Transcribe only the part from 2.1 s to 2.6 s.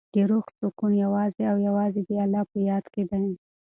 الله په